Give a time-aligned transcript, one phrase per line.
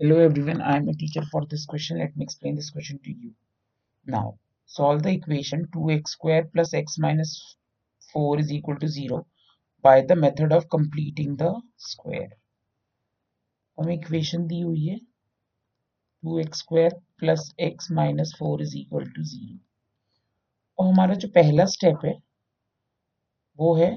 [0.00, 1.98] Hello everyone, I am a teacher for this question.
[1.98, 3.34] Let me explain this question to you.
[4.06, 7.56] Now, solve the equation 2x square plus x minus
[8.14, 9.26] 4 is equal to 0
[9.84, 12.30] by the method of completing the square.
[13.78, 14.98] हमें equation दी हुई है
[16.22, 19.58] 2x square plus x minus four is equal to zero
[20.78, 22.18] और हमारा जो पहला step है
[23.58, 23.96] वो है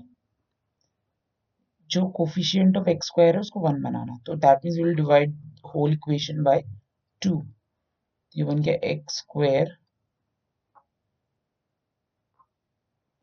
[1.93, 5.93] जो कोफिशियंट ऑफ़ एक्स स्क्वायर है, उसको वन बनाना। तो that means will divide whole
[5.93, 6.63] equation by
[7.21, 7.41] two
[8.35, 9.77] ये बन गया x square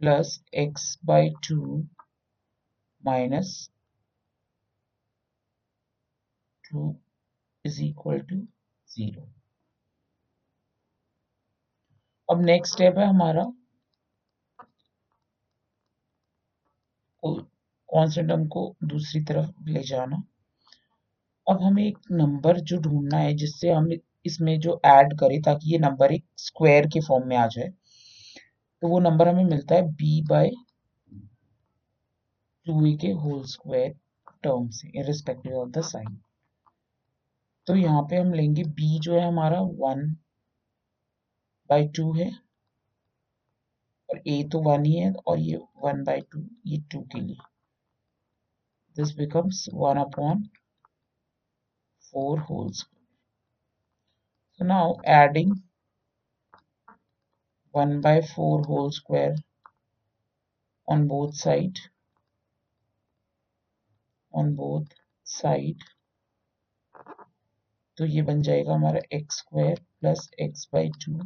[0.01, 1.57] plus x by two
[3.05, 3.51] minus
[6.65, 6.95] two
[7.65, 8.37] is equal to
[8.89, 9.29] zero
[12.29, 13.45] अब नेक्स्ट स्टेप है हमारा
[17.91, 20.23] कॉन्स्टेंट को दूसरी तरफ़ ले जाना।
[21.47, 23.89] अब हमें एक नंबर जो ढूंढना है, जिससे हम
[24.27, 27.69] इसमें जो ऐड करें ताकि ये नंबर एक स्क्वायर के फॉर्म में आ जाए
[28.83, 30.51] तो वो नंबर हमें मिलता है बी बाय
[32.67, 33.93] टू के होल स्क्वायर
[34.45, 36.19] टर्म से इरिस्पेक्टिव ऑफ़ द साइन
[37.67, 40.05] तो यहाँ पे हम लेंगे बी जो है हमारा वन
[41.71, 42.31] बाई टू है,
[44.09, 47.37] और ए तो वन ही है, और ये वन बाई टू ये टू के लिए।
[48.96, 50.50] this becomes 1 upon
[52.14, 53.02] 4 whole square.
[54.54, 55.64] So now adding
[57.74, 59.36] 1 by 4 whole square
[60.88, 61.78] on both side
[64.34, 64.88] on both
[65.26, 65.84] side
[67.98, 71.18] तो ये बन जाएगा हमारा x square plus x by two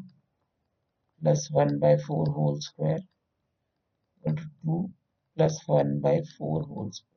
[1.22, 3.00] plus one by four whole square
[4.24, 4.82] two
[5.38, 7.13] plus one by four whole square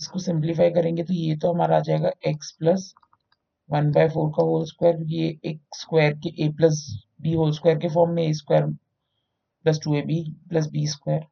[0.00, 2.92] इसको simplify करेंगे तो ये तो हमारा आ जाएगा x plus
[3.70, 6.86] one by four का होल स्क्वायर ये एक स्क्वायर के a plus
[7.22, 11.26] b whole square के फॉर्म में a square plus two a b plus b square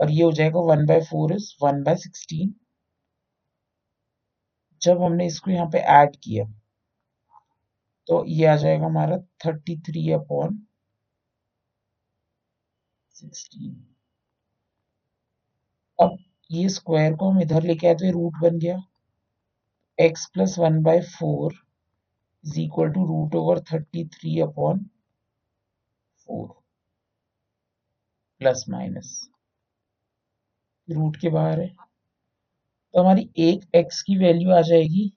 [0.00, 2.54] और ये हो जाएगा one by four is one by sixteen
[4.82, 6.44] जब हमने इसको यहाँ पे ऐड किया
[8.08, 10.58] तो ये आ जाएगा हमारा थर्टी थ्री अपॉन
[13.14, 13.74] सिक्सटीन
[16.52, 18.76] ये स्क्वायर को हम इधर लेके आए तो ये रूट बन गया।
[19.98, 21.54] X plus one by four
[22.44, 24.84] is equal to root over thirty three upon
[26.28, 26.48] four
[28.40, 29.10] plus minus
[30.88, 35.10] root के बाहर है। तो हमारी एक एक्स की वैल्यू आ जाएगी।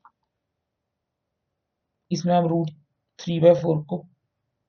[2.12, 2.69] इसमें हम रूट
[3.19, 3.97] थ्री बाय फोर को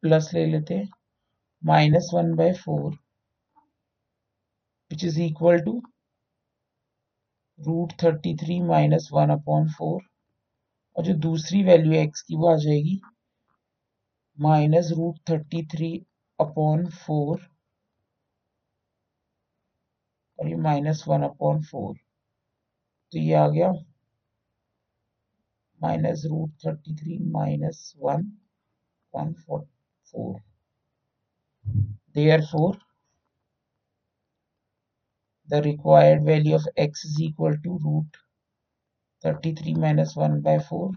[0.03, 0.89] प्लस ले लेते हैं।
[1.63, 2.91] Minus one by four
[4.91, 5.81] which is equal to
[7.59, 10.03] root thirty three minus one upon four
[10.97, 13.01] और जो दूसरी वैल्यू है एक्स की, वो आ जाएगी
[14.39, 15.93] minus root thirty three
[16.39, 17.49] upon four
[20.39, 21.95] और ये माइनस वन अपॉन फोर
[23.13, 23.73] तो ये आ गया
[25.81, 28.23] minus root thirty three minus one
[29.15, 29.65] one four
[30.15, 30.41] four
[32.15, 32.79] there four
[35.49, 38.07] the required value of x is equal to root
[39.23, 40.93] 33 minus 1 by 4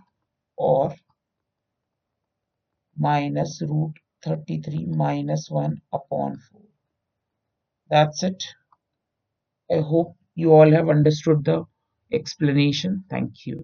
[0.58, 0.96] or
[2.98, 3.94] minus root
[4.24, 6.62] 33 minus 1 upon 4.
[7.90, 8.44] That's it.
[9.72, 11.64] I hope you all have understood the
[12.12, 13.06] explanation.
[13.10, 13.64] Thank you.